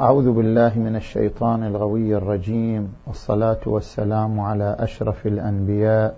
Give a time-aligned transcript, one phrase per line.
[0.00, 6.14] أعوذ بالله من الشيطان الغوي الرجيم والصلاة والسلام على أشرف الأنبياء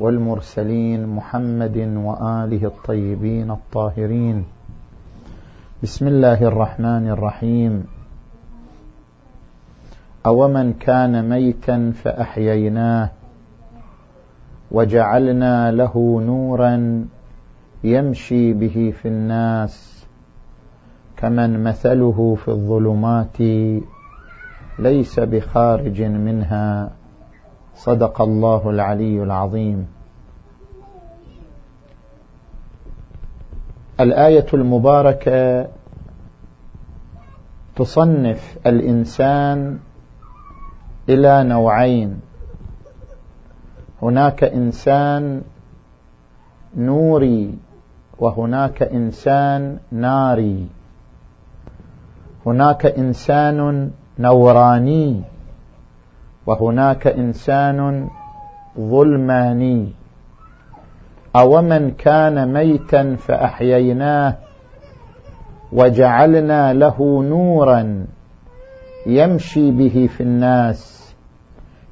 [0.00, 4.44] والمرسلين محمد وآله الطيبين الطاهرين.
[5.82, 7.86] بسم الله الرحمن الرحيم.
[10.26, 13.10] أومن كان ميتا فأحييناه
[14.70, 17.06] وجعلنا له نورا
[17.84, 20.01] يمشي به في الناس.
[21.22, 23.40] كمن مثله في الظلمات
[24.78, 26.90] ليس بخارج منها.
[27.74, 29.86] صدق الله العلي العظيم.
[34.00, 35.68] الآية المباركة
[37.76, 39.78] تصنف الإنسان
[41.08, 42.20] إلى نوعين.
[44.02, 45.42] هناك إنسان
[46.76, 47.58] نوري
[48.18, 50.81] وهناك إنسان ناري.
[52.46, 55.22] هناك إنسان نوراني
[56.46, 58.08] وهناك إنسان
[58.78, 59.92] ظلماني.
[61.36, 64.34] أومن كان ميتا فأحييناه
[65.72, 68.06] وجعلنا له نورا
[69.06, 71.14] يمشي به في الناس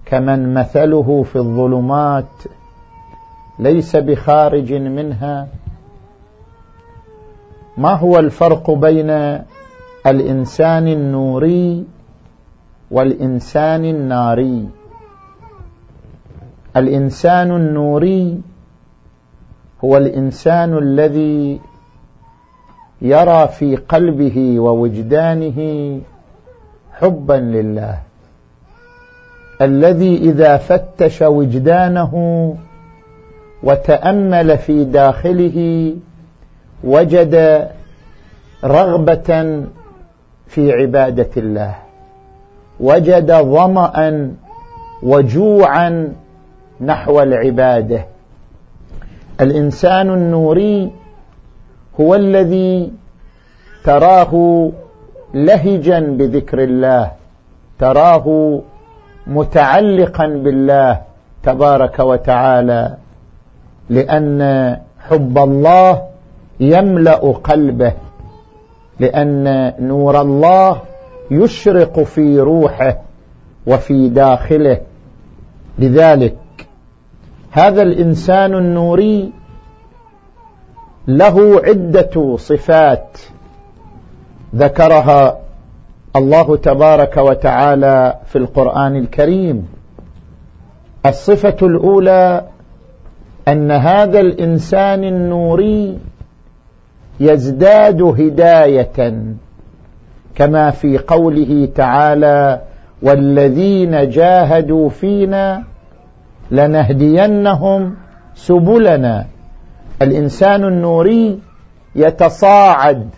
[0.07, 2.33] كمن مثله في الظلمات
[3.59, 5.49] ليس بخارج منها.
[7.77, 9.11] ما هو الفرق بين
[10.07, 11.85] الإنسان النوري
[12.91, 14.69] والإنسان الناري.
[16.77, 18.41] الإنسان النوري
[19.85, 21.61] هو الإنسان الذي
[23.03, 25.59] يرى في قلبه ووجدانه
[26.93, 27.99] حبا لله.
[29.63, 32.15] الذي إذا فتش وجدانه
[33.63, 35.95] وتأمل في داخله
[36.85, 37.67] وجد
[38.65, 39.63] رغبة
[40.51, 41.75] في عبادة الله.
[42.81, 44.31] وجد ظما
[45.03, 46.13] وجوعا
[46.81, 48.05] نحو العبادة.
[49.41, 50.91] الإنسان النوري
[52.01, 52.93] هو الذي
[53.85, 54.33] تراه
[55.35, 57.11] لهجا بذكر الله
[57.79, 58.59] تراه
[59.27, 61.01] متعلقا بالله
[61.43, 62.97] تبارك وتعالى
[63.91, 64.41] لأن
[65.09, 66.03] حب الله
[66.61, 67.93] يملأ قلبه.
[69.01, 70.81] لأن نور الله
[71.31, 72.99] يشرق في روحه
[73.67, 74.81] وفي داخله.
[75.79, 76.37] لذلك
[77.51, 79.33] هذا الإنسان النوري
[81.09, 83.19] له عدة صفات
[84.55, 85.39] ذكرها
[86.17, 89.69] الله تبارك وتعالى في القرآن الكريم.
[91.07, 92.45] الصفة الأولى
[93.49, 95.99] أن هذا الإنسان النوري
[97.21, 99.23] يزداد هداية
[100.35, 102.61] كما في قوله تعالى
[103.03, 105.65] والذين جاهدوا فينا
[106.51, 107.95] لنهدينهم
[108.35, 109.27] سبلنا
[110.03, 111.39] الإنسان النوري
[111.95, 113.09] يتصاعد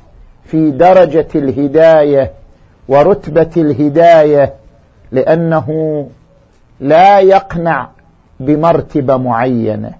[0.44, 2.32] في درجة الهداية
[2.88, 4.54] ورتبة الهداية
[5.12, 5.68] لأنه
[6.80, 7.88] لا يقنع
[8.40, 9.92] بمرتبة معينة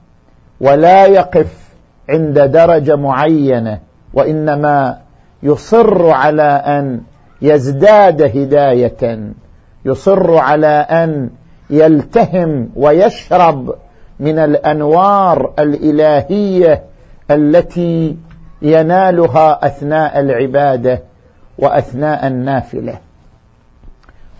[0.60, 1.62] ولا يقف
[2.08, 3.78] عند درجة معينة.
[4.14, 4.98] وإنما
[5.42, 7.00] يصر على أن
[7.42, 9.32] يزداد هداية.
[9.84, 11.30] يصر على أن
[11.70, 13.74] يلتهم ويشرب
[14.20, 16.82] من الأنوار الإلهية
[17.30, 18.16] التي
[18.62, 21.02] ينالها أثناء العبادة
[21.58, 22.98] وأثناء النافلة.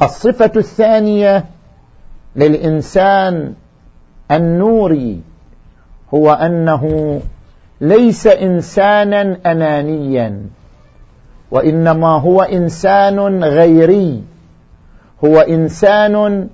[0.02, 1.44] الصفة الثانية
[2.36, 3.54] للإنسان
[4.30, 5.20] النوري
[6.14, 7.20] هو أنه
[7.82, 10.40] ليس إنسانا أنانيا
[11.50, 14.22] وإنما هو إنسان غيري
[15.24, 16.48] هو إنسان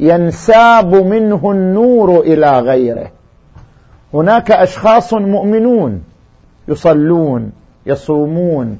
[0.00, 3.10] ينساب منه النور إلى غيره.
[4.14, 6.02] هناك أشخاص مؤمنون
[6.68, 7.52] يصلون
[7.86, 8.78] يصومون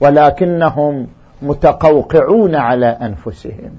[0.00, 1.06] ولكنهم
[1.42, 3.70] متقوقعون على أنفسهم.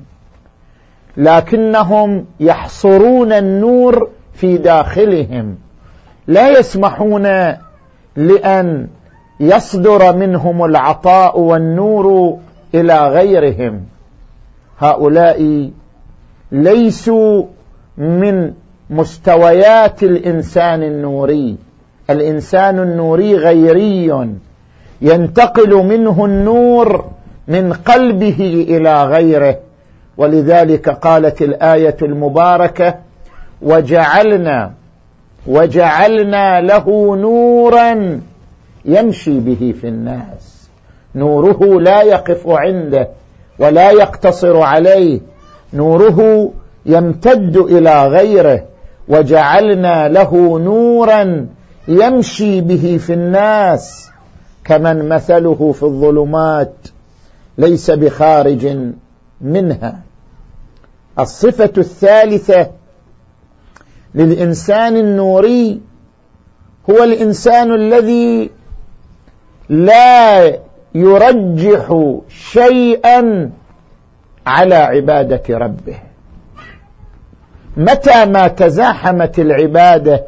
[1.17, 5.57] لكنهم يحصرون النور في داخلهم.
[6.31, 7.27] لا يسمحون
[8.15, 8.87] لأن
[9.39, 12.37] يصدر منهم العطاء والنور
[12.75, 13.81] إلى غيرهم.
[14.79, 15.69] هؤلاء
[16.51, 17.43] ليسوا
[17.97, 18.53] من
[18.89, 21.55] مستويات الإنسان النوري.
[22.09, 24.29] الإنسان النوري غيري.
[25.01, 27.05] ينتقل منه النور
[27.47, 29.57] من قلبه إلى غيره.
[30.17, 32.95] ولذلك قالت الآية المباركة
[33.61, 34.80] وجعلنا
[35.47, 38.21] وجعلنا له نورا
[38.85, 40.69] يمشي به في الناس.
[41.15, 43.07] نوره لا يقف عنده
[43.59, 45.19] ولا يقتصر عليه.
[45.73, 46.51] نوره
[46.85, 48.63] يمتد إلى غيره.
[49.07, 51.47] وجعلنا له نورا
[51.87, 54.09] يمشي به في الناس.
[54.65, 56.75] كمن مثله في الظلمات
[57.57, 58.77] ليس بخارج
[59.41, 59.99] منها.
[61.19, 62.67] الصفة الثالثة
[64.15, 65.81] للإنسان النوري
[66.89, 68.49] هو الإنسان الذي
[69.69, 70.59] لا
[70.95, 73.49] يرجح شيئا
[74.47, 75.95] على عبادة ربه.
[77.77, 80.23] متى ما تزاحمت العبادة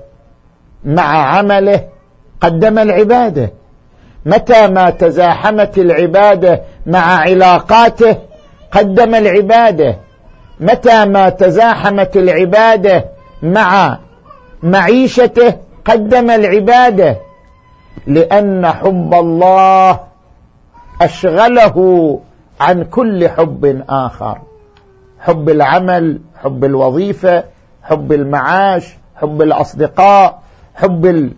[0.85, 1.83] مع عمله
[2.41, 3.51] قدم العبادة.
[4.25, 8.17] متى ما تزاحمت العبادة مع علاقاته
[8.71, 9.97] قدم العبادة.
[10.59, 13.05] متى ما تزاحمت العبادة
[13.43, 13.97] مع
[14.63, 15.53] معيشته
[15.85, 17.17] قدم العبادة
[18.07, 19.99] لأن حب الله
[21.01, 22.19] أشغله
[22.59, 24.37] عن كل حب آخر.
[25.19, 27.43] حب العمل حب الوظيفة
[27.83, 30.41] حب المعاش حب الأصدقاء
[30.75, 31.31] حب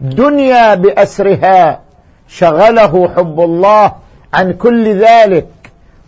[0.00, 1.80] الدنيا بأسرها.
[2.28, 3.92] شغله حب الله
[4.34, 5.46] عن كل ذلك.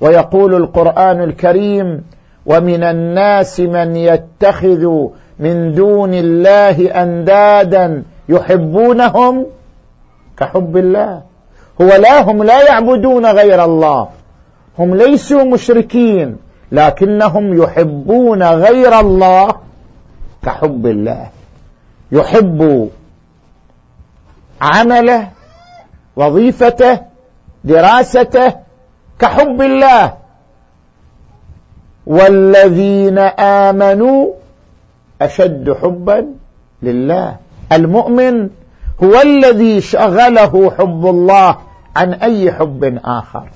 [0.01, 2.05] ويقول القرآن الكريم
[2.47, 5.09] ومن الناس من يتخذ
[5.39, 9.47] من دون الله أندادا يحبونهم
[10.37, 11.23] كحب الله.
[11.81, 14.09] هو لا هم لا يعبدون غير الله.
[14.79, 16.37] هم ليسوا مشركين
[16.73, 19.55] لكنهم يحبون غير الله
[20.43, 21.27] كحب الله.
[22.13, 22.91] يحب
[24.61, 25.29] عمله
[26.17, 26.99] وظيفته
[27.65, 28.53] دراسته
[29.19, 30.13] كحب الله.
[32.07, 33.19] والذين
[33.69, 34.33] آمنوا
[35.25, 36.27] أشد حبا
[36.83, 37.37] لله.
[37.73, 38.49] المؤمن
[39.05, 41.57] هو الذي شغله حب الله
[41.97, 43.49] عن أي حب آخر.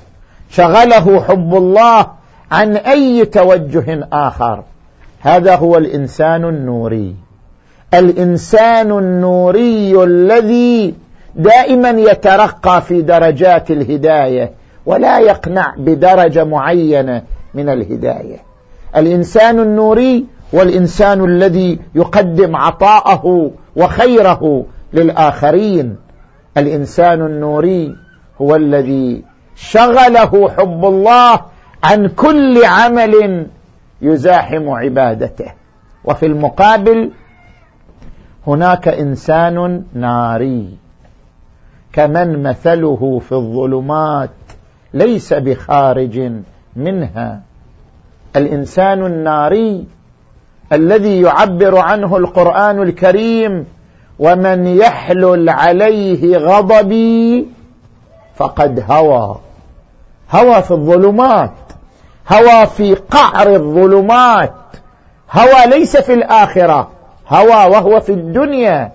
[0.50, 2.06] شغله حب الله
[2.52, 4.62] عن أي توجه آخر.
[5.20, 7.14] هذا هو الإنسان النوري.
[7.94, 10.94] الإنسان النوري الذي
[11.34, 14.52] دائما يترقى في درجات الهداية
[14.86, 17.22] ولا يقنع بدرجة معينة
[17.54, 18.36] من الهداية.
[18.96, 25.96] الإنسان النوري والإنسان الذي يقدم عطاءه وخيره للآخرين.
[26.56, 27.96] الإنسان النوري
[28.40, 29.24] هو الذي
[29.56, 31.40] شغله حب الله
[31.84, 33.46] عن كل عمل
[34.02, 35.52] يزاحم عبادته.
[36.04, 37.10] وفي المقابل
[38.46, 40.76] هناك إنسان ناري.
[41.92, 44.30] كمن مثله في الظلمات
[44.94, 46.32] ليس بخارج
[46.76, 47.40] منها.
[48.36, 49.86] الإنسان الناري
[50.72, 53.66] الذي يعبر عنه القرآن الكريم
[54.18, 57.48] ومن يحلل عليه غضبي
[58.36, 59.36] فقد هوى.
[60.32, 61.52] هوى في الظلمات
[62.32, 64.54] هوى في قعر الظلمات
[65.32, 66.88] هوى ليس في الآخرة
[67.28, 68.92] هوى وهو في الدنيا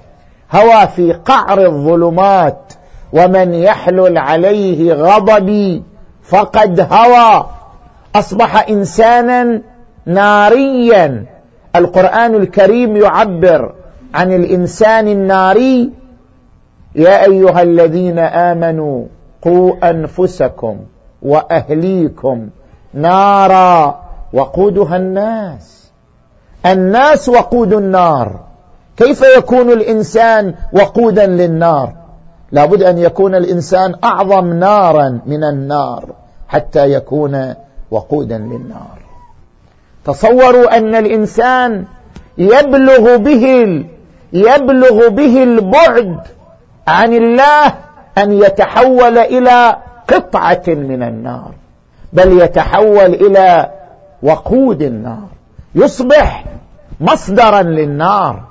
[0.51, 2.73] هوى في قعر الظلمات
[3.13, 5.83] ومن يحلل عليه غضبي
[6.23, 7.45] فقد هوى.
[8.15, 9.61] أصبح إنسانا
[10.05, 11.25] ناريا.
[11.75, 13.73] القرآن الكريم يعبر
[14.13, 15.91] عن الإنسان الناري.
[16.95, 19.05] يا أيها الذين آمنوا
[19.41, 20.77] قوا أنفسكم
[21.21, 22.49] وأهليكم
[22.93, 23.99] نارا
[24.33, 25.91] وقودها الناس.
[26.65, 28.39] الناس وقود النار.
[28.97, 31.93] كيف يكون الإنسان وقودا للنار؟
[32.51, 36.05] لابد أن يكون الإنسان أعظم نارا من النار
[36.47, 37.53] حتى يكون
[37.91, 39.02] وقودا للنار.
[40.05, 41.85] تصوروا أن الإنسان
[42.37, 43.85] يبلغ به
[44.33, 46.19] يبلغ به البعد
[46.87, 47.73] عن الله
[48.17, 51.51] أن يتحول إلى قطعة من النار
[52.13, 53.71] بل يتحول إلى
[54.23, 55.27] وقود النار.
[55.75, 56.45] يصبح
[56.99, 58.43] مصدرا للنار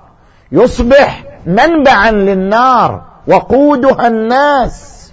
[0.52, 5.12] يصبح منبعا للنار وقودها الناس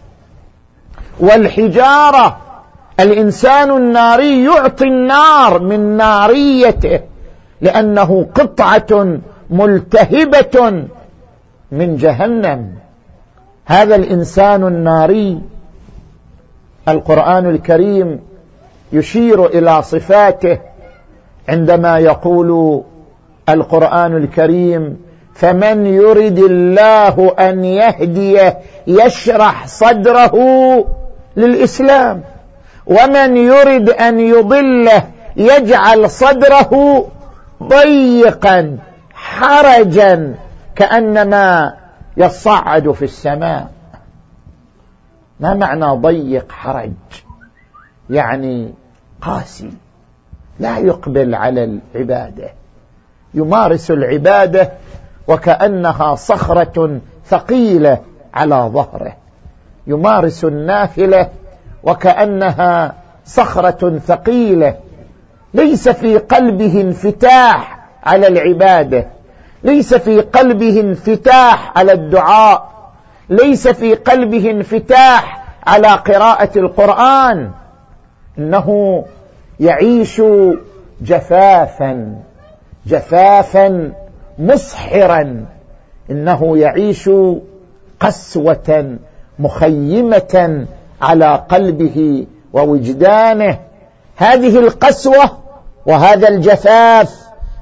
[1.19, 2.37] والحجارة
[2.99, 6.99] الإنسان الناري يعطي النار من ناريته
[7.61, 10.87] لأنه قطعة ملتهبة
[11.71, 12.71] من جهنم.
[13.65, 15.41] هذا الإنسان الناري
[16.87, 18.19] القرآن الكريم
[18.93, 20.57] يشير إلى صفاته
[21.49, 22.81] عندما يقول
[23.49, 24.97] القرآن الكريم
[25.33, 30.35] فمن يرد الله أن يهديه يشرح صدره
[31.37, 32.21] للإسلام.
[32.89, 35.03] ومن يرد أن يضله
[35.35, 37.05] يجعل صدره
[37.63, 38.77] ضيقا
[39.13, 40.35] حرجا
[40.75, 41.73] كأنما
[42.17, 43.71] يصعد في السماء.
[45.39, 46.91] ما معنى ضيق حرج؟
[48.09, 48.73] يعني
[49.21, 49.71] قاسي
[50.59, 51.63] لا يقبل على
[51.95, 52.49] العبادة.
[53.33, 54.71] يمارس العبادة
[55.27, 58.01] وكأنها صخرة ثقيلة
[58.33, 59.15] على ظهره.
[59.87, 61.29] يمارس النافلة
[61.83, 62.93] وكأنها
[63.25, 64.75] صخرة ثقيلة
[65.53, 69.07] ليس في قلبه انفتاح على العبادة
[69.63, 72.69] ليس في قلبه انفتاح على الدعاء
[73.29, 77.51] ليس في قلبه انفتاح على قراءة القرآن
[78.37, 79.05] إنه
[79.59, 80.21] يعيش
[81.01, 82.15] جفافا
[82.85, 83.91] جفافا
[84.39, 85.45] مسحرا
[86.11, 87.09] إنه يعيش
[87.99, 88.97] قسوة
[89.39, 90.65] مخيمة
[91.01, 93.59] على قلبه ووجدانه.
[94.15, 95.31] هذه القسوة
[95.85, 97.19] وهذا الجفاف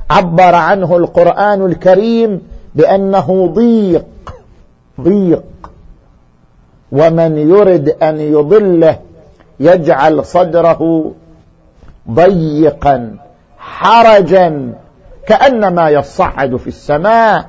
[0.10, 2.42] عبر عنه القرآن الكريم
[2.76, 4.06] بأنه ضيق
[5.02, 5.44] ضيق.
[6.92, 9.00] ومن يرد أن يضله
[9.60, 11.12] يجعل صدره
[12.12, 13.18] ضيقا
[13.60, 14.74] حرجا
[15.28, 17.46] كأنما يصعد في السماء.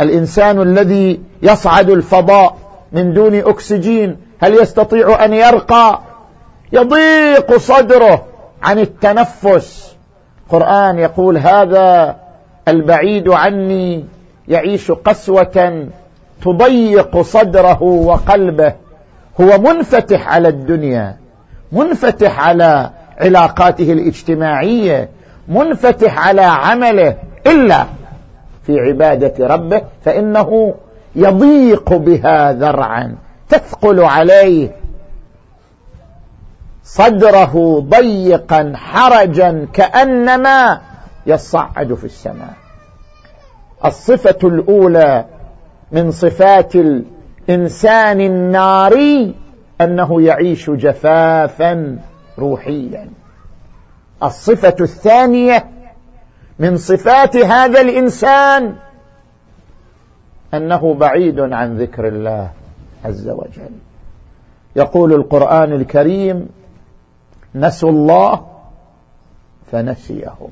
[0.00, 2.56] الإنسان الذي يصعد الفضاء
[2.92, 6.00] من دون أكسجين هل يستطيع أن يرقى؟
[6.72, 8.24] يضيق صدره
[8.62, 9.96] عن التنفس.
[10.46, 12.16] القران يقول هذا
[12.68, 14.04] البعيد عني
[14.48, 15.86] يعيش قسوة
[16.44, 18.72] تضيق صدره وقلبه.
[19.40, 21.16] هو منفتح على الدنيا
[21.72, 25.08] منفتح على علاقاته الاجتماعية
[25.48, 27.86] منفتح على عمله إلا
[28.66, 30.74] في عبادة ربه فإنه
[31.16, 33.16] يضيق بها ذرعا.
[33.52, 34.70] تثقل عليه
[36.84, 40.80] صدره ضيقا حرجا كأنما
[41.26, 42.54] يصعد في السماء.
[43.84, 45.24] الصفة الأولى
[45.92, 49.34] من صفات الإنسان الناري
[49.80, 51.98] أنه يعيش جفافا
[52.38, 53.08] روحيا.
[54.22, 55.66] الصفة الثانية
[56.58, 58.74] من صفات هذا الإنسان
[60.54, 62.50] أنه بعيد عن ذكر الله.
[63.04, 63.70] عز وجل.
[64.76, 66.48] يقول القرآن الكريم
[67.54, 68.46] نسوا الله
[69.72, 70.50] فنسيهم.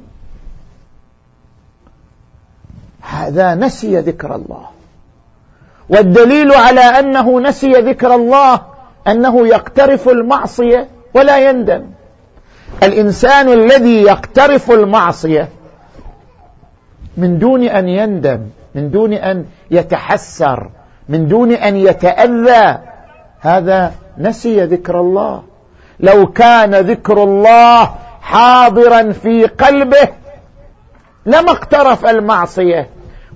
[3.01, 4.67] هذا نسي ذكر الله.
[5.89, 8.61] والدليل على أنه نسي ذكر الله
[9.09, 11.87] أنه يقترف المعصية ولا يندم.
[12.83, 15.49] الإنسان الذي يقترف المعصية
[17.17, 18.41] من دون أن يندم
[18.75, 20.71] من دون أن يتحسر
[21.09, 22.79] من دون أن يتأذى.
[23.41, 25.43] هذا نسي ذكر الله.
[26.01, 30.09] لو كان ذكر الله حاضرا في قلبه
[31.27, 32.89] لما اقترف المعصية.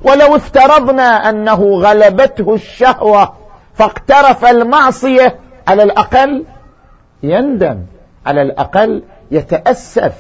[0.02, 3.32] ولو افترضنا أنه غلبته الشهوة
[3.74, 5.36] فاقترف المعصية
[5.68, 6.44] على الأقل
[7.22, 7.82] يندم.
[8.26, 10.12] على الأقل يتأسف.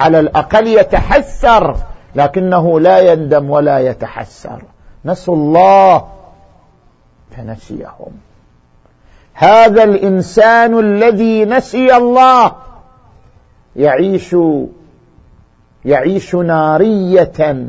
[0.00, 1.76] على الأقل يتحسر.
[2.14, 4.62] لكنه لا يندم ولا يتحسر.
[5.04, 6.04] نسوا الله
[7.40, 8.12] فنسيهم
[9.32, 12.52] هذا الإنسان الذي نسي الله
[13.76, 14.36] يعيش
[15.84, 17.68] يعيش نارية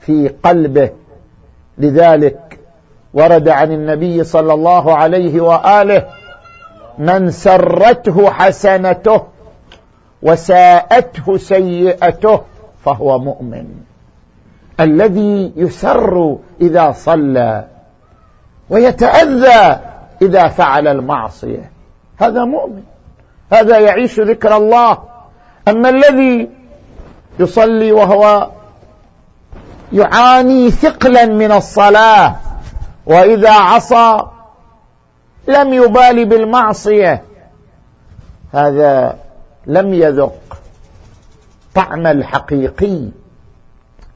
[0.00, 0.90] في قلبه.
[1.78, 2.58] لذلك
[3.14, 6.06] ورد عن النبي صلى الله عليه وآله
[6.98, 9.22] من سرته حسنته
[10.22, 12.40] وساءته سيئته
[12.84, 13.66] فهو مؤمن.
[14.80, 17.64] الذي يسر إذا صلى
[18.70, 19.80] ويتأذى
[20.22, 21.70] إذا فعل المعصية.
[22.18, 22.82] هذا مؤمن.
[23.52, 24.98] هذا يعيش ذكر الله.
[25.68, 26.50] أما الذي
[27.38, 28.50] يصلي وهو
[29.92, 32.36] يعاني ثقلا من الصلاة
[33.06, 34.26] وإذا عصى
[35.48, 37.22] لم يبال بالمعصية
[38.52, 39.18] هذا
[39.66, 40.58] لم يذق
[41.74, 43.08] طعم الحقيقي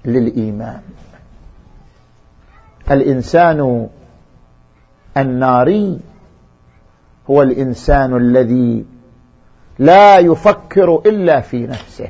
[0.05, 0.81] للإيمان.
[2.91, 3.89] الإنسان
[5.17, 5.99] الناري
[7.31, 8.85] هو الإنسان الذي
[9.79, 12.09] لا يفكر إلا في نفسه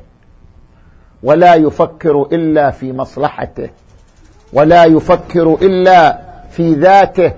[1.22, 3.70] ولا يفكر إلا في مصلحته
[4.52, 6.18] ولا يفكر إلا
[6.50, 7.32] في ذاته.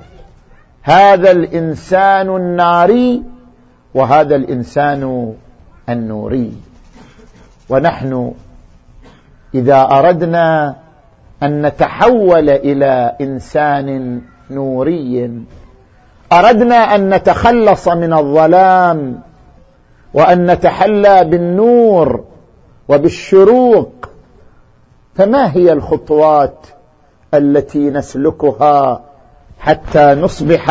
[0.82, 3.22] هذا الإنسان الناري
[3.94, 5.34] وهذا الإنسان
[5.88, 6.52] النوري.
[7.68, 8.32] ونحن
[9.54, 10.76] إذا أردنا
[11.42, 14.20] أن نتحول إلى إنسان
[14.54, 15.30] نوري.
[16.32, 19.20] أردنا أن نتخلص من الظلام
[20.14, 22.24] وأن نتحلى بالنور
[22.88, 24.08] وبالشروق.
[25.14, 26.66] فما هي الخطوات
[27.34, 29.00] التي نسلكها
[29.58, 30.70] حتى نصبح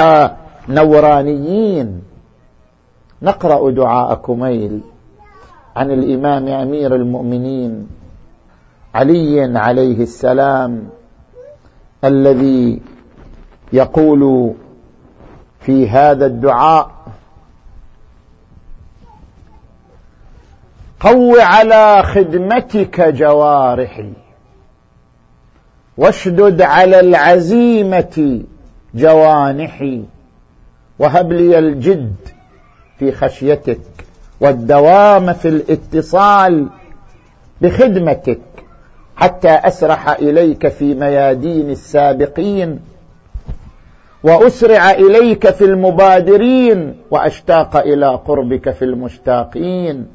[0.70, 2.02] نورانيين؟
[3.22, 4.82] نقرأ دعاء كميل
[5.76, 7.88] عن الإمام أمير المؤمنين
[8.96, 10.90] علي عليه السلام
[12.04, 12.82] الذي
[13.74, 14.54] يقول
[15.60, 16.92] في هذا الدعاء
[21.00, 24.14] قو على خدمتك جوارحي
[25.98, 28.42] واشدد على العزيمة
[28.96, 30.04] جوانحي
[31.00, 32.16] وهب لي الجد
[33.00, 33.80] في خشيتك
[34.40, 36.70] والدوام في الاتصال
[37.62, 38.42] بخدمتك
[39.16, 42.80] حتى أسرح إليك في ميادين السابقين
[44.24, 50.08] وأسرع إليك في المبادرين وأشتاق إلى قربك في المشتاقين.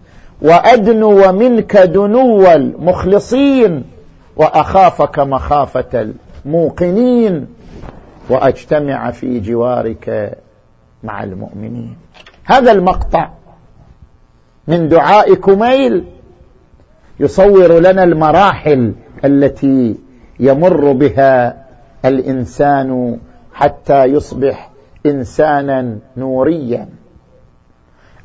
[0.42, 3.84] وأدنو منك دنو المخلصين
[4.36, 6.12] وأخافك مخافة
[6.44, 7.46] الموقنين.
[8.30, 10.36] وأجتمع في جوارك
[11.02, 11.96] مع المؤمنين.
[12.44, 13.30] هذا المقطع
[14.68, 16.04] من دعاء كميل
[17.20, 18.92] يصور لنا المراحل
[19.24, 19.96] التي
[20.40, 21.64] يمر بها
[22.04, 23.18] الإنسان
[23.56, 24.70] حتى يصبح
[25.06, 26.88] إنسانا نوريا.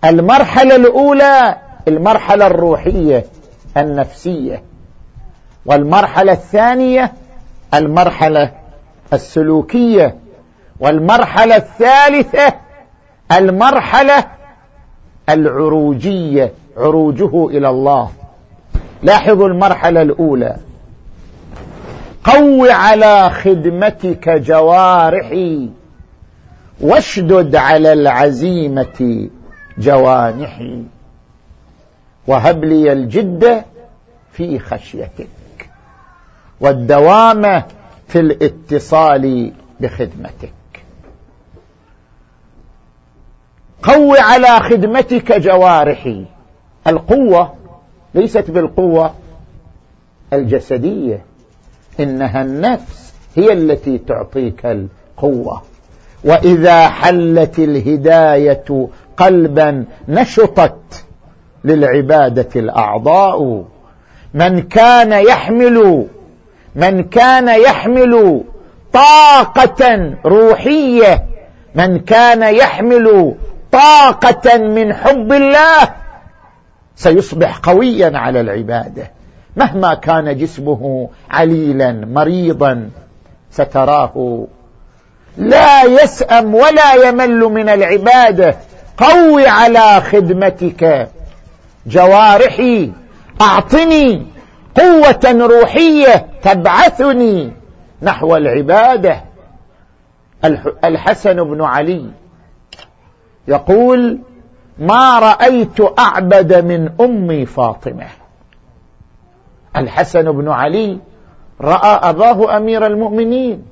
[0.05, 1.55] المرحلة الأولى
[1.87, 3.25] المرحلة الروحية
[3.77, 4.63] النفسية.
[5.65, 7.13] والمرحلة الثانية
[7.73, 8.51] المرحلة
[9.13, 10.15] السلوكية.
[10.79, 12.53] والمرحلة الثالثة
[13.31, 14.25] المرحلة
[15.29, 18.09] العروجية عروجه إلى الله.
[19.03, 20.55] لاحظوا المرحلة الأولى.
[22.23, 25.69] قو على خدمتك جوارحي
[26.81, 29.29] واشدد على العزيمة
[29.77, 30.83] جوانحي.
[32.27, 33.63] وهب لي الجد
[34.31, 35.27] في خشيتك
[36.59, 37.63] والدوام
[38.07, 40.53] في الاتصال بخدمتك.
[43.83, 46.25] قو على خدمتك جوارحي
[46.87, 47.53] القوة
[48.15, 49.13] ليست بالقوة
[50.33, 51.30] الجسدية.
[51.99, 55.61] إنها النفس هي التي تعطيك القوة.
[56.23, 61.05] وإذا حلت الهداية قلبا نشطت
[61.63, 63.65] للعبادة الأعضاء.
[64.33, 66.07] من كان يحمل
[66.75, 68.43] من كان يحمل
[68.93, 71.25] طاقة روحية
[71.75, 73.35] من كان يحمل
[73.71, 75.89] طاقة من حب الله
[76.95, 79.11] سيصبح قويا على العبادة.
[79.55, 82.89] مهما كان جسمه عليلا مريضا
[83.51, 84.45] ستراه.
[85.37, 88.55] لا يسأم ولا يمل من العبادة.
[88.97, 91.09] قوي على خدمتك.
[91.85, 92.91] جوارحي
[93.41, 94.25] أعطني
[94.75, 97.51] قوة روحية تبعثني
[98.01, 99.21] نحو العبادة.
[100.83, 102.05] الحسن بن علي
[103.47, 104.19] يقول
[104.79, 108.07] ما رأيت أعبد من أمي فاطمة.
[109.77, 110.97] الحسن بن علي
[111.61, 113.63] رأى أباه أمير المؤمنين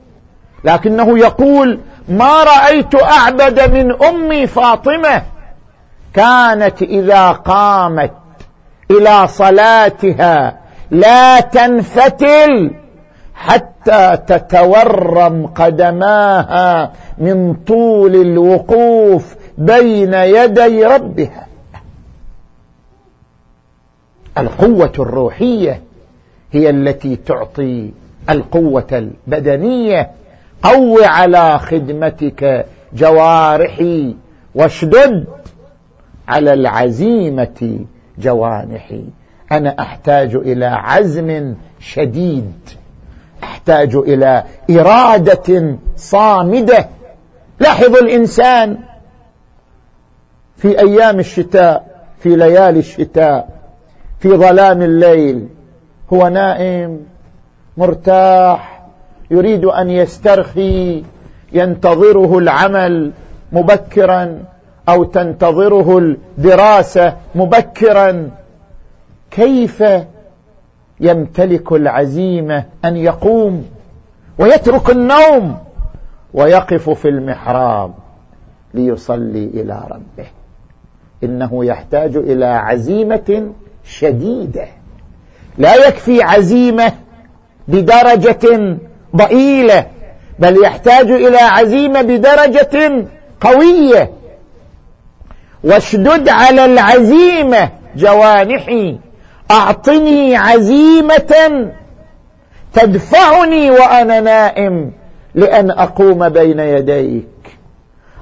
[0.64, 5.24] لكنه يقول ما رأيت أعبد من أمي فاطمة
[6.14, 8.12] كانت إذا قامت
[8.92, 10.58] إلى صلاتها
[10.92, 12.72] لا تنفتل
[13.36, 21.48] حتى تتورم قدماها من طول الوقوف بين يدي ربها.
[24.38, 25.89] القوة الروحية
[26.52, 27.92] هي التي تعطي
[28.30, 28.88] القوة
[29.28, 30.12] البدنية.
[30.64, 34.16] قو على خدمتك جوارحي
[34.56, 35.26] واشدد
[36.28, 37.80] على العزيمة
[38.18, 39.04] جوانحي.
[39.52, 42.54] أنا أحتاج إلى عزم شديد.
[43.44, 46.90] أحتاج إلى إرادة صامدة.
[47.60, 48.78] لاحظوا الإنسان
[50.58, 53.50] في أيام الشتاء في ليالي الشتاء
[54.20, 55.48] في ظلام الليل
[56.14, 57.00] هو نائم
[57.78, 58.82] مرتاح
[59.32, 61.04] يريد أن يسترخي
[61.52, 63.12] ينتظره العمل
[63.52, 64.44] مبكرا
[64.90, 68.30] أو تنتظره الدراسة مبكرا.
[69.32, 69.84] كيف
[71.00, 73.66] يمتلك العزيمة أن يقوم
[74.40, 75.58] ويترك النوم
[76.34, 77.94] ويقف في المحراب
[78.74, 80.28] ليصلي إلى ربه؟
[81.24, 83.52] إنه يحتاج إلى عزيمة
[83.84, 84.68] شديدة.
[85.60, 86.92] لا يكفي عزيمة
[87.68, 88.78] بدرجة
[89.16, 89.86] ضئيلة
[90.40, 93.06] بل يحتاج إلى عزيمة بدرجة
[93.42, 94.12] قوية.
[95.64, 99.00] واشدد على العزيمة جوانحي
[99.52, 101.70] أعطني عزيمة
[102.74, 104.92] تدفعني وأنا نائم
[105.36, 107.28] لأن أقوم بين يديك.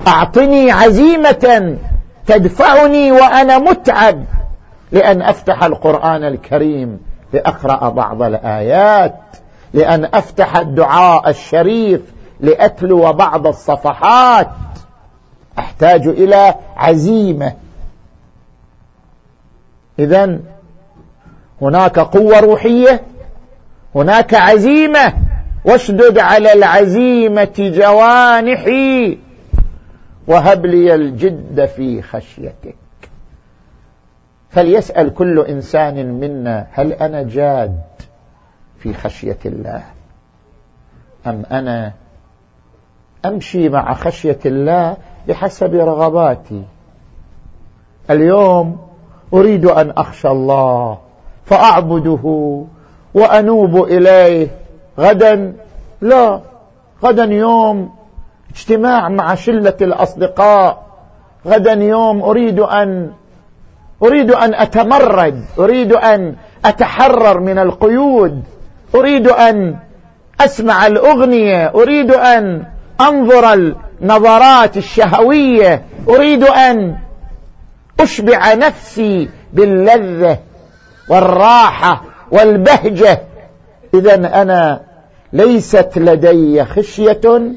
[0.07, 1.77] أعطني عزيمة
[2.27, 4.23] تدفعني وأنا متعب
[4.91, 7.06] لأن أفتح القرآن الكريم.
[7.33, 9.15] لأقرأ بعض الآيات
[9.73, 12.01] لأن أفتح الدعاء الشريف
[12.39, 14.47] لأتلو بعض الصفحات.
[15.59, 17.53] أحتاج إلى عزيمة.
[19.99, 20.39] اذا
[21.61, 23.01] هناك قوة روحية
[23.95, 25.13] هناك عزيمة.
[25.65, 29.17] واشدد على العزيمة جوانحي
[30.27, 32.75] وهب لي الجد في خشيتك.
[34.49, 37.81] فليسأل كل إنسان منا هل أنا جاد
[38.79, 39.83] في خشية الله
[41.27, 41.93] أم أنا
[43.25, 46.63] أمشي مع خشية الله بحسب رغباتي؟
[48.09, 48.77] اليوم
[49.33, 50.97] أريد أن أخشى الله
[51.45, 52.63] فأعبده
[53.13, 54.47] وأنوب إليه
[54.99, 55.53] غدا
[56.01, 56.41] لا
[57.03, 57.91] غدا يوم
[58.51, 60.85] اجتماع مع شلة الأصدقاء
[61.47, 63.11] غدا يوم أريد أن
[64.03, 68.43] أريد أن أتمرد أريد أن أتحرر من القيود
[68.95, 69.75] أريد أن
[70.41, 72.63] أسمع الأغنية أريد أن
[73.01, 73.53] أنظر
[74.01, 76.97] النظرات الشهوية أريد أن
[77.99, 80.39] أشبع نفسي باللذة
[81.09, 83.21] والراحة والبهجة.
[83.93, 84.81] اذا أنا
[85.33, 87.51] ليست لدي خشية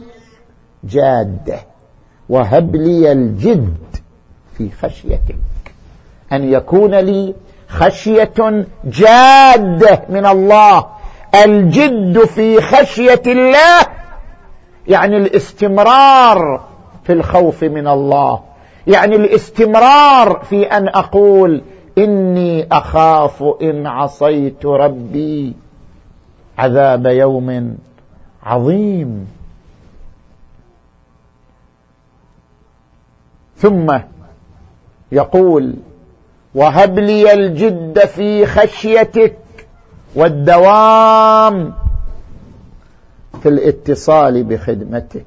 [0.84, 1.58] جادة
[2.28, 3.76] وهب لي الجد
[4.58, 5.36] في خشيتك.
[6.32, 7.34] أن يكون لي
[7.68, 10.86] خشية جادة من الله.
[11.44, 13.86] الجد في خشية الله
[14.88, 16.64] يعني الاستمرار
[17.04, 18.40] في الخوف من الله.
[18.86, 21.62] يعني الاستمرار في أن أقول
[21.98, 25.54] إني أخاف إن عصيت ربي.
[26.58, 27.76] عذاب يوم
[28.42, 29.26] عظيم.
[33.56, 33.98] ثم
[35.12, 35.74] يقول
[36.54, 39.36] وهب لي الجد في خشيتك
[40.14, 41.74] والدوام
[43.42, 45.24] في الاتصال بخدمتك.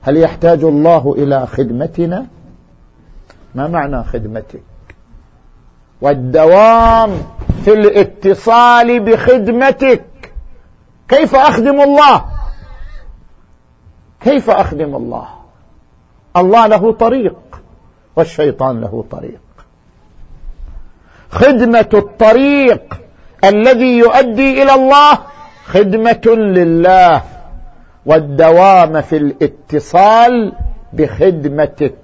[0.00, 2.26] هل يحتاج الله إلى خدمتنا؟
[3.54, 4.62] ما معنى خدمتك؟
[6.00, 7.10] والدوام
[7.64, 10.04] في الاتصال بخدمتك.
[11.08, 12.24] كيف أخدم الله؟
[14.20, 15.28] كيف أخدم الله؟
[16.36, 17.36] الله له طريق
[18.16, 19.40] والشيطان له طريق.
[21.32, 23.00] خدمة الطريق
[23.44, 25.18] الذي يؤدي إلى الله
[25.64, 27.22] خدمة لله
[28.06, 30.52] والدوام في الاتصال
[30.92, 31.94] بخدمتك.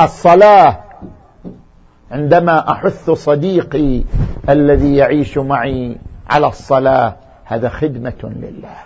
[0.00, 0.80] الصلاة
[2.10, 4.02] عندما أحث صديقي
[4.48, 5.96] الذي يعيش معي
[6.30, 8.76] على الصلاة هذا خدمة لله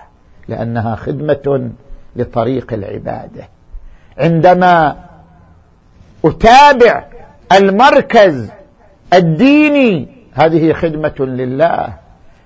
[0.48, 1.70] لأنها خدمة
[2.16, 3.48] لطريق العبادة.
[4.18, 4.96] عندما
[6.24, 7.04] أتابع
[7.52, 8.50] المركز
[9.12, 10.08] الديني.
[10.34, 11.88] هذه خدمة لله.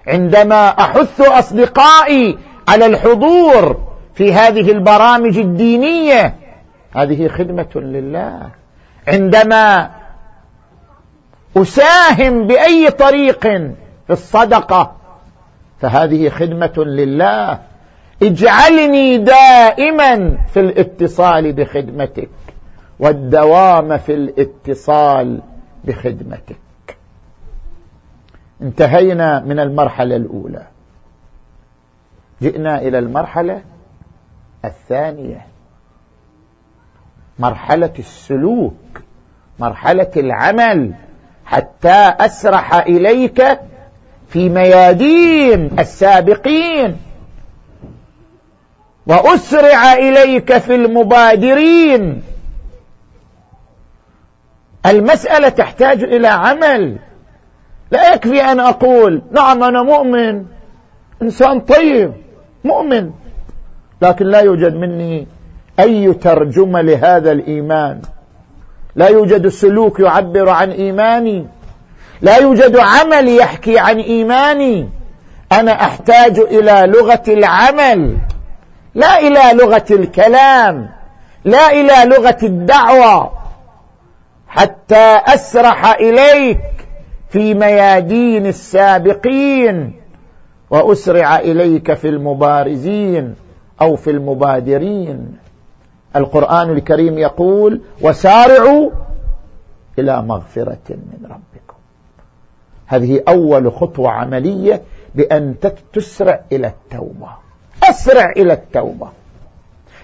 [0.06, 3.80] عندما أحث أصدقائي على الحضور
[4.14, 6.34] في هذه البرامج الدينية
[6.96, 8.48] هذه خدمة لله.
[9.08, 9.90] عندما
[11.56, 13.40] أساهم بأي طريق
[14.06, 14.96] في الصدقة
[15.80, 17.58] فهذه خدمة لله.
[18.22, 22.28] اجعلني دائما في الاتصال بخدمتك.
[23.00, 25.40] والدوام في الاتصال
[25.84, 26.56] بخدمتك.
[28.62, 30.66] انتهينا من المرحلة الأولى.
[32.42, 33.62] جئنا إلى المرحلة
[34.64, 35.46] الثانية.
[37.38, 39.02] مرحلة السلوك
[39.58, 40.94] مرحلة العمل
[41.44, 43.60] حتى أسرح إليك
[44.28, 46.96] في ميادين السابقين.
[49.06, 52.22] وأسرع إليك في المبادرين.
[54.86, 56.98] المسألة تحتاج إلى عمل.
[57.90, 60.44] لا يكفي أن أقول نعم أنا مؤمن.
[61.22, 62.12] إنسان طيب
[62.64, 63.10] مؤمن.
[64.02, 65.26] لكن لا يوجد مني
[65.80, 68.00] أي ترجمة لهذا الإيمان.
[68.96, 71.46] لا يوجد سلوك يعبر عن إيماني.
[72.20, 74.88] لا يوجد عمل يحكي عن إيماني.
[75.52, 78.16] أنا أحتاج إلى لغة العمل.
[78.94, 80.90] لا إلى لغة الكلام.
[81.44, 83.37] لا إلى لغة الدعوة.
[84.48, 86.60] حتى أسرح إليك
[87.28, 89.92] في ميادين السابقين
[90.70, 93.34] وأسرع إليك في المبارزين
[93.80, 95.38] أو في المبادرين.
[96.16, 98.90] القرآن الكريم يقول وسارعوا
[99.98, 101.78] إلى مغفرة من ربكم.
[102.86, 104.82] هذه أول خطوة عملية
[105.14, 105.54] بأن
[105.92, 107.28] تسرع إلى التوبة.
[107.90, 109.08] أسرع إلى التوبة.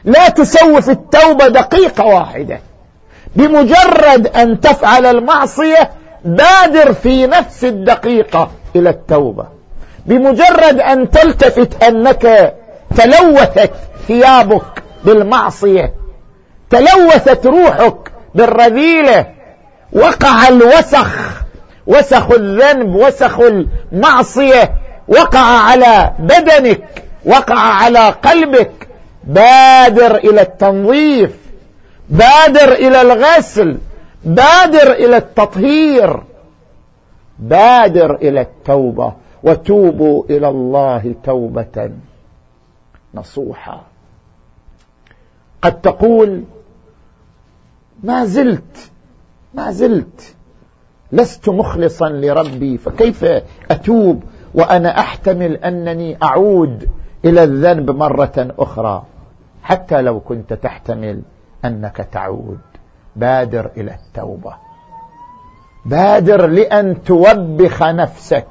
[0.05, 2.61] لا تسوف التوبة دقيقة واحدة.
[3.37, 5.91] بمجرد أن تفعل المعصية
[6.25, 9.47] بادر في نفس الدقيقة إلى التوبة.
[10.07, 12.55] بمجرد أن تلتفت أنك
[12.97, 13.71] تلوثت
[14.09, 15.93] ثيابك بالمعصية
[16.71, 19.27] تلوثت روحك بالرذيلة
[19.93, 21.17] وقع الوسخ
[21.87, 24.73] وسخ الذنب وسخ المعصية
[25.09, 28.89] وقع على بدنك وقع على قلبك
[29.25, 31.31] بادر إلى التنظيف.
[32.09, 33.79] بادر إلى الغسل
[34.25, 36.23] بادر إلى التطهير
[37.39, 39.13] بادر إلى التوبة
[39.43, 41.91] وتوبوا إلى الله توبة
[43.15, 43.81] نصوحا
[45.63, 46.45] قد تقول
[48.03, 48.91] ما زلت
[49.55, 50.35] ما زلت
[51.13, 53.25] لست مخلصا لربي فكيف
[53.71, 54.23] أتوب
[54.55, 56.89] وأنا أحتمل أنني أعود
[57.25, 59.05] إلى الذنب مرة أخرى؟
[59.63, 61.23] حتى لو كنت تحتمل.
[61.65, 62.61] أنك تعود.
[63.17, 64.55] بادر إلى التوبة.
[65.85, 68.47] بادر لأن توبخ نفسك.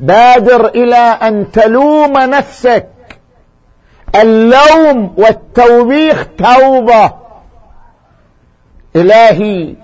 [0.00, 2.88] بادر إلى أن تلوم نفسك.
[4.14, 7.12] اللوم والتوبيخ توبة.
[8.96, 9.74] إلهي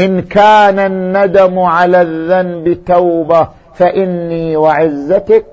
[0.00, 5.46] إن كان الندم على الذنب توبة فإني وعزتك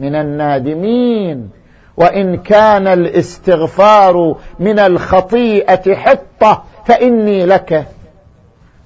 [0.00, 1.57] من النادمين.
[1.98, 7.86] وإن كان الاستغفار من الخطيئة حطة فإني لك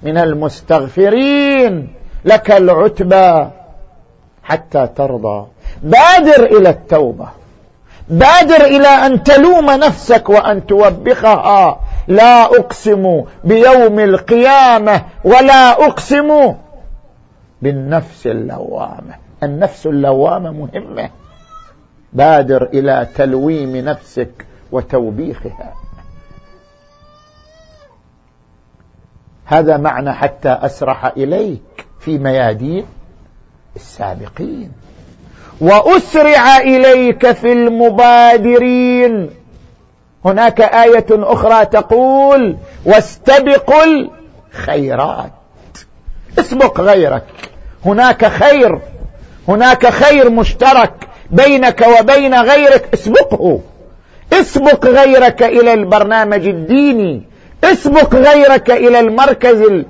[0.03, 1.93] من المستغفرين
[2.25, 3.47] لك العتبى
[4.43, 5.45] حتى ترضى.
[5.83, 7.27] بادر إلى التوبة.
[8.09, 11.79] بادر إلى أن تلوم نفسك وأن توبخها.
[12.07, 16.53] لا أقسم بيوم القيامة ولا أقسم
[17.61, 19.15] بالنفس اللوامة.
[19.43, 21.09] النفس اللوامة مهمة.
[22.13, 25.73] بادر إلى تلويم نفسك وتوبيخها.
[29.45, 32.85] هذا معنى حتى أسرح إليك في ميادين
[33.75, 34.71] السابقين.
[35.61, 39.29] وأسرع إليك في المبادرين.
[40.25, 43.83] هناك آية أخرى تقول واستبقوا
[44.51, 45.31] الخيرات.
[46.39, 47.25] اسبق غيرك.
[47.85, 48.81] هناك خير.
[49.47, 51.07] هناك خير مشترك.
[51.33, 53.59] بينك وبين غيرك اسبقه.
[54.33, 57.23] اسبق غيرك إلى البرنامج الديني.
[57.63, 59.83] اسبق غيرك إلى المركز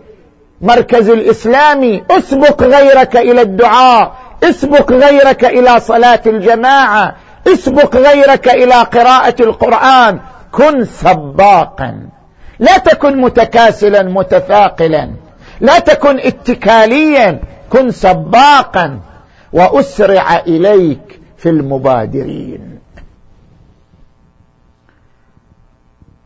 [0.62, 2.04] المركز الإسلامي.
[2.12, 4.12] اسبق غيرك إلى الدعاء.
[4.44, 7.16] اسبق غيرك إلى صلاة الجماعة.
[7.48, 10.20] اسبق غيرك إلى قراءة القرآن.
[10.52, 11.96] كن سباقا.
[12.60, 15.10] لا تكن متكاسلا متثاقلا.
[15.62, 17.40] لا تكن اتكاليا.
[17.70, 19.00] كن سباقا.
[19.54, 21.13] وأسرع إليك.
[21.44, 22.80] في المبادرين.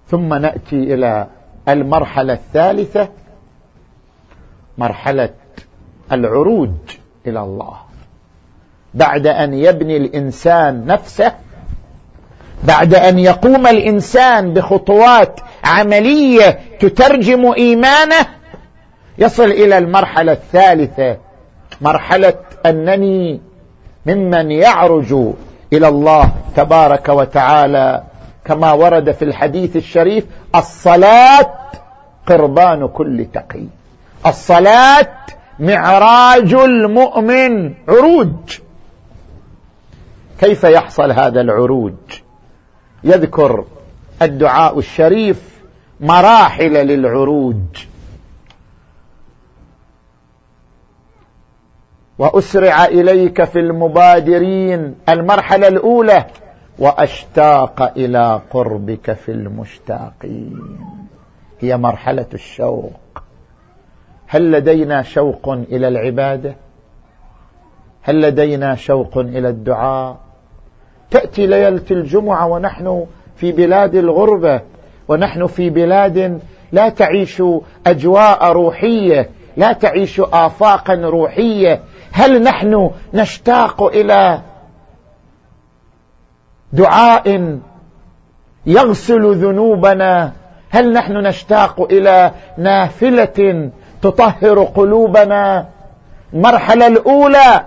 [0.08, 1.27] ثم نأتي إلى
[1.67, 3.10] المرحلة الثالثة
[4.77, 5.34] مرحلة
[6.12, 6.69] العروج
[7.27, 7.77] إلى الله.
[8.93, 11.34] بعد أن يبني الإنسان نفسه
[12.63, 18.25] بعد أن يقوم الإنسان بخطوات عملية تترجم إيمانه
[19.17, 21.17] يصل إلى المرحلة الثالثة
[21.82, 22.34] مرحلة
[22.65, 23.46] أنني
[24.08, 25.13] ممن يعرج
[25.74, 28.04] إلى الله تبارك وتعالى
[28.46, 31.54] كما ورد في الحديث الشريف الصلاة
[32.28, 33.63] قربان كل تقي.
[34.26, 35.15] الصلاة
[35.60, 38.60] معراج المؤمن عروج.
[40.39, 41.93] كيف يحصل هذا العروج؟
[43.04, 43.65] يذكر
[44.22, 45.41] الدعاء الشريف
[46.00, 47.56] مراحل للعروج.
[52.19, 54.95] وأسرع إليك في المبادرين.
[55.10, 56.25] المرحلة الأولى
[56.80, 60.77] وأشتاق إلى قربك في المشتاقين.
[61.60, 63.23] هي مرحلة الشوق.
[64.27, 66.56] هل لدينا شوق إلى العبادة؟
[68.01, 70.17] هل لدينا شوق إلى الدعاء؟
[71.12, 74.62] تأتي ليلة الجمعة ونحن في بلاد الغربة
[75.08, 76.39] ونحن في بلاد
[76.71, 77.43] لا تعيش
[77.88, 81.82] أجواء روحية لا تعيش آفاقا روحية
[82.17, 84.41] هل نحن نشتاق إلى
[86.73, 87.58] دعاء
[88.65, 90.32] يغسل ذنوبنا؟
[90.69, 93.69] هل نحن نشتاق إلى نافلة
[94.01, 95.67] تطهر قلوبنا؟
[96.34, 97.63] المرحلة الأولى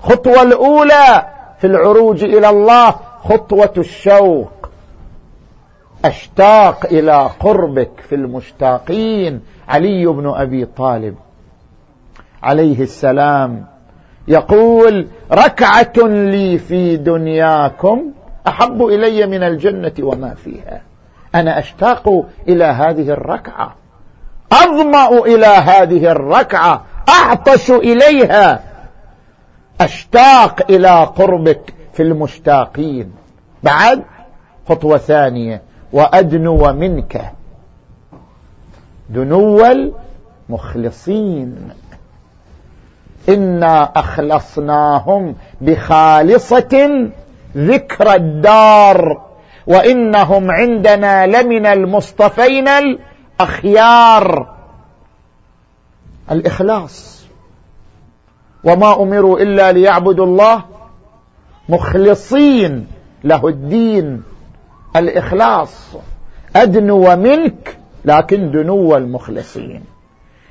[0.00, 1.26] خطوة الأولى
[1.60, 4.70] في العروج إلى الله خطوة الشوق.
[6.04, 9.42] أشتاق إلى قربك في المشتاقين.
[9.68, 11.16] علي بن أبي طالب.
[12.46, 13.66] عليه السلام.
[14.28, 18.02] يقول ركعة لي في دنياكم
[18.48, 20.80] أحب إلي من الجنة وما فيها.
[21.34, 23.74] أنا أشتاق إلى هذه الركعة.
[24.52, 26.84] أظمأ إلى هذه الركعة.
[27.08, 28.62] أعطش إليها.
[29.80, 33.12] أشتاق إلى قربك في المشتاقين.
[33.62, 34.02] بعد
[34.68, 35.62] خطوة ثانية.
[35.92, 37.32] وأدنو منك.
[39.10, 39.90] دنو
[40.48, 41.70] المخلصين.
[43.28, 47.08] إنا أخلصناهم بخالصة
[47.56, 49.22] ذكر الدار
[49.66, 54.54] وإنهم عندنا لمن المصطفين الأخيار.
[56.30, 57.26] الإخلاص.
[58.64, 60.64] وما أمروا إلا ليعبدوا الله
[61.68, 62.86] مخلصين
[63.24, 64.22] له الدين.
[64.96, 65.92] الإخلاص.
[66.56, 69.95] أدنو منك لكن دنو المخلصين.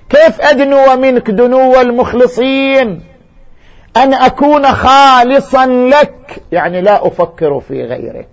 [0.09, 3.01] كيف أدنو منك دنو المخلصين
[3.97, 6.43] أن أكون خالصا لك.
[6.51, 8.27] يعني لا أفكر في غيرك.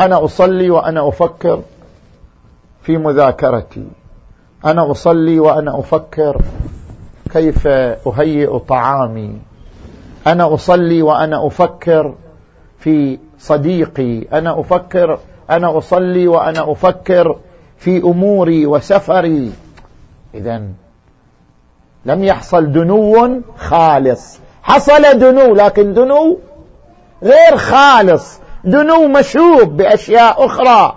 [0.00, 1.62] أنا أصلي وأنا أفكر
[2.82, 3.86] في مذاكرتي.
[4.64, 6.42] أنا أصلي وأنا أفكر
[7.32, 9.38] كيف أهيئ طعامي.
[10.26, 12.14] أنا أصلي وأنا أفكر
[12.78, 14.18] في صديقي.
[14.32, 15.18] أنا أفكر
[15.50, 17.36] أنا أصلي وأنا أفكر
[17.84, 19.52] في أموري وسفري.
[20.34, 20.62] إذا
[22.06, 24.38] لم يحصل دنو خالص.
[24.62, 26.38] حصل دنو لكن دنو
[27.22, 28.40] غير خالص.
[28.64, 30.96] دنو مشوب بأشياء أخرى.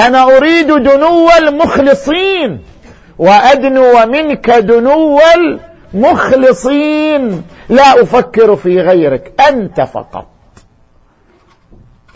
[0.00, 2.62] أنا أريد دنو المخلصين
[3.18, 5.20] وأدنو منك دنو
[5.94, 7.42] المخلصين.
[7.68, 10.26] لا أفكر في غيرك أنت فقط.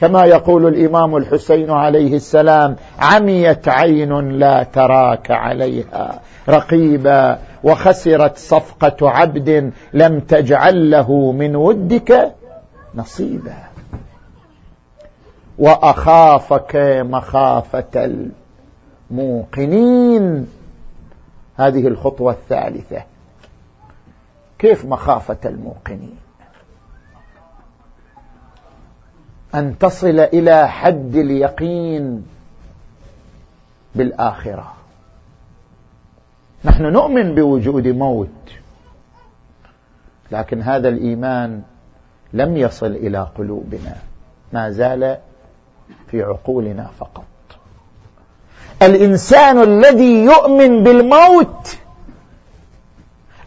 [0.02, 6.20] كما يقول الإمام الحسين عليه السلام عميت عين لا تراك عليها.
[6.48, 12.32] رقيبا وخسرت صفقة عبد لم تجعل له من ودك
[12.94, 13.56] نصيبا.
[15.58, 16.76] وأخافك
[17.10, 18.20] مخافة
[19.10, 20.48] الموقنين.
[21.56, 23.02] هذه الخطوة الثالثة.
[24.58, 26.16] كيف مخافة الموقنين؟
[29.54, 32.26] أن تصل إلى حد اليقين
[33.94, 34.72] بالآخرة.
[36.64, 38.28] نحن نؤمن بوجود موت
[40.30, 41.62] لكن هذا الإيمان
[42.32, 43.96] لم يصل إلى قلوبنا
[44.52, 45.18] ما زال
[46.10, 47.24] في عقولنا فقط.
[48.82, 51.76] الإنسان الذي يؤمن بالموت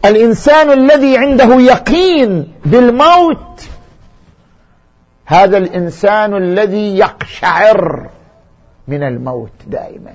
[0.04, 3.68] الإنسان الذي عنده يقين بالموت
[5.26, 8.08] هذا الإنسان الذي يقشعر
[8.88, 10.12] من الموت دائما.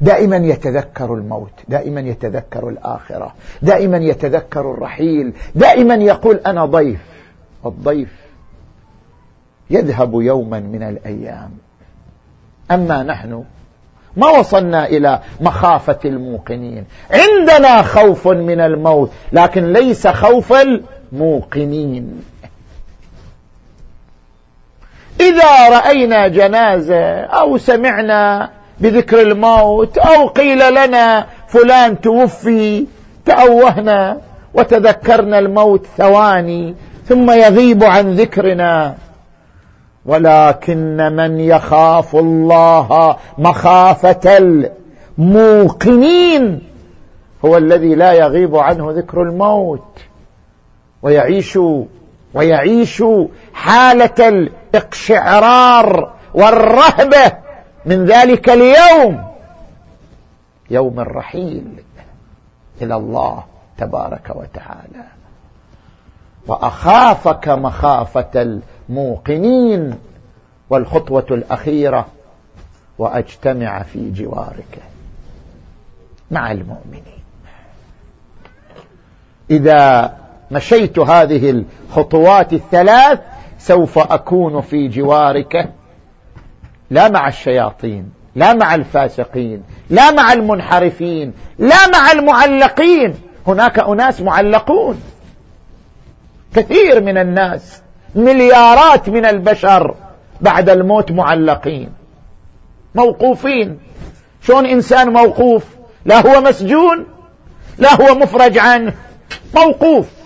[0.00, 7.00] دائما يتذكر الموت دائما يتذكر الآخرة دائما يتذكر الرحيل دائما يقول أنا ضيف
[7.66, 8.12] الضيف
[9.70, 11.50] يذهب يوما من الأيام.
[12.70, 13.44] أما نحن
[14.16, 16.84] ما وصلنا إلى مخافة الموقنين.
[17.10, 22.22] عندنا خوف من الموت لكن ليس خوف الموقنين.
[25.28, 32.86] إذا رأينا جنازة أو سمعنا بذكر الموت أو قيل لنا فلان توفي
[33.24, 34.20] تأوهنا
[34.54, 38.94] وتذكرنا الموت ثواني ثم يغيب عن ذكرنا.
[40.06, 44.38] ولكن من يخاف الله مخافة
[45.18, 46.62] الموقنين
[47.44, 49.98] هو الذي لا يغيب عنه ذكر الموت.
[51.02, 51.58] ويعيش
[52.34, 53.04] ويعيش
[53.54, 57.32] حالة الاقشعرار والرهبة
[57.86, 59.32] من ذلك اليوم.
[60.70, 61.82] يوم الرحيل
[62.82, 63.44] إلى الله
[63.78, 65.04] تبارك وتعالى.
[66.46, 69.98] وأخافك مخافة الموقنين
[70.70, 72.06] والخطوة الأخيرة
[72.98, 74.78] وأجتمع في جوارك
[76.30, 77.22] مع المؤمنين.
[79.50, 80.12] إذا
[80.50, 83.20] مشيت هذه الخطوات الثلاث
[83.62, 85.72] سوف أكون في جوارك.
[86.90, 93.14] لا مع الشياطين لا مع الفاسقين لا مع المنحرفين لا مع المعلقين.
[93.46, 95.00] هناك أناس معلقون.
[96.54, 97.82] كثير من الناس
[98.14, 99.94] مليارات من البشر
[100.40, 101.92] بعد الموت معلقين.
[102.94, 103.78] موقوفين.
[104.42, 105.64] شلون إنسان موقوف؟
[106.04, 107.06] لا هو مسجون
[107.78, 108.94] لا هو مفرج عنه
[109.54, 110.21] موقوف.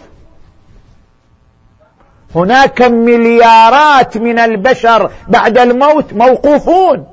[2.36, 7.06] هناك مليارات من البشر بعد الموت موقوفون.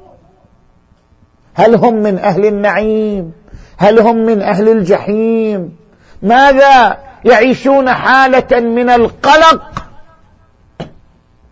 [1.53, 3.31] هل هم من أهل النعيم؟
[3.77, 5.75] هل هم من أهل الجحيم؟
[6.21, 9.61] ماذا يعيشون حالة من القلق؟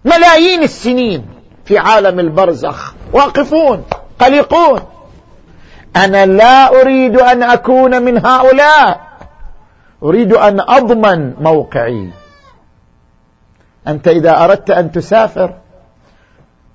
[0.06, 1.26] ملايين السنين
[1.66, 2.94] في عالم البرزخ.
[3.14, 3.84] واقفون
[4.20, 4.80] قلقون.
[5.96, 9.02] أنا لا أريد أن أكون من هؤلاء.
[10.04, 12.21] أريد أن أضمن موقعي.
[13.88, 15.54] أنت إذا أردت أن تسافر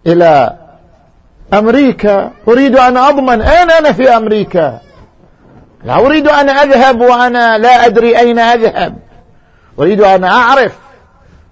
[0.06, 0.56] إلى
[1.54, 4.80] أمريكا أريد أن أضمن أين أنا في أمريكا.
[5.84, 8.96] لا أريد أن أذهب وأنا لا أدري أين أذهب.
[9.78, 10.78] أريد أن أعرف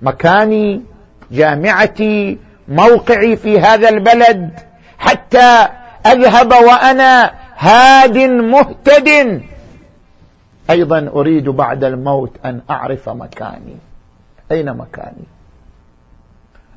[0.02, 0.82] مكاني
[1.30, 2.38] جامعتي
[2.68, 4.50] موقعي في هذا البلد
[4.98, 5.68] حتى
[6.06, 9.42] أذهب وأنا هاد مهتد.
[10.70, 13.76] أيضا أريد بعد الموت أن أعرف مكاني.
[14.52, 15.33] أين مكاني؟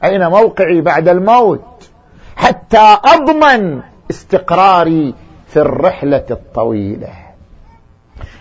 [0.04, 1.90] أين موقعي بعد الموت؟
[2.36, 5.14] حتى أضمن استقراري
[5.48, 7.10] في الرحلة الطويلة.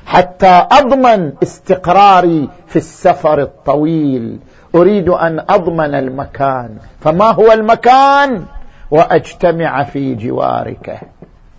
[0.06, 4.38] حتى أضمن استقراري في السفر الطويل.
[4.74, 6.76] أريد أن أضمن المكان.
[7.00, 8.44] فما هو المكان؟
[8.90, 11.00] وأجتمع في جوارك.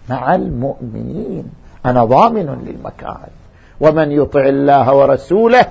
[0.09, 1.43] مع المؤمنين.
[1.85, 3.29] أنا ضامن للمكان.
[3.79, 5.65] ومن يطع الله ورسوله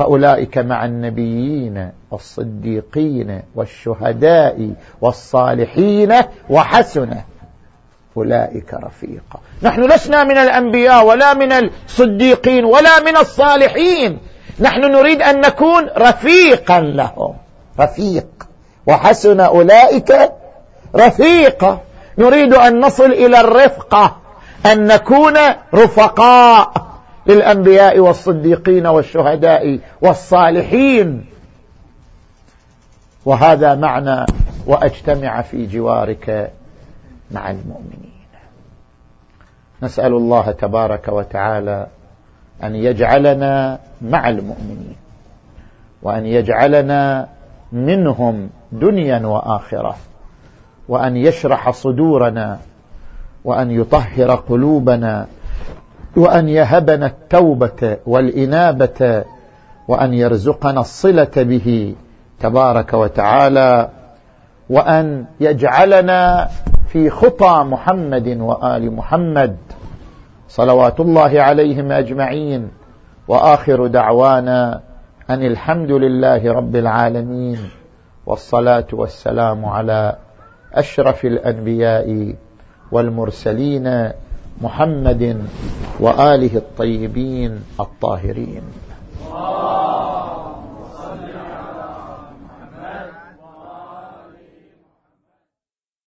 [0.00, 4.70] فأولئك مع النبيين والصديقين والشهداء
[5.00, 6.14] والصالحين
[6.50, 7.14] وحسن
[8.16, 9.40] أولئك رفيقا.
[9.62, 14.18] نحن لسنا من الأنبياء ولا من الصديقين ولا من الصالحين.
[14.60, 17.34] نحن نريد أن نكون رفيقا لهم.
[17.80, 18.28] رفيق.
[18.86, 20.32] وحسن أولئك
[20.96, 21.78] رفيقا
[22.18, 24.16] نريد أن نصل إلى الرفقة.
[24.66, 25.34] أن نكون
[25.74, 26.89] رفقاء.
[27.26, 31.26] للأنبياء والصديقين والشهداء والصالحين.
[33.24, 34.26] وهذا معنى
[34.66, 36.52] وأجتمع في جوارك
[37.30, 38.10] مع المؤمنين.
[39.82, 41.86] نسأل الله تبارك وتعالى
[42.64, 44.96] أن يجعلنا مع المؤمنين
[46.02, 47.28] وأن يجعلنا
[47.72, 49.96] منهم دنيا وآخرة
[50.88, 52.58] وأن يشرح صدورنا
[53.44, 55.26] وأن يطهر قلوبنا
[56.16, 59.24] وأن يهبنا التوبة والإنابة
[59.88, 61.94] وأن يرزقنا الصلة به
[62.40, 63.88] تبارك وتعالى
[64.70, 66.48] وأن يجعلنا
[66.88, 69.56] في خطى محمد وآل محمد
[70.48, 72.70] صلوات الله عليهم أجمعين
[73.28, 74.80] وآخر دعوانا
[75.30, 77.58] أن الحمد لله رب العالمين
[78.26, 80.16] والصلاة والسلام على
[80.74, 82.34] أشرف الأنبياء
[82.92, 84.10] والمرسلين
[84.60, 85.44] محمد
[86.00, 88.62] وآله الطيبين الطاهرين.